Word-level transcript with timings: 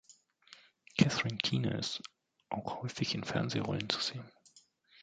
Catherine 0.97 1.37
Keener 1.37 1.77
ist 1.77 2.01
auch 2.49 2.81
häufig 2.81 3.13
in 3.13 3.23
Fernsehrollen 3.23 3.87
zu 3.87 3.99
sehen. 4.01 4.25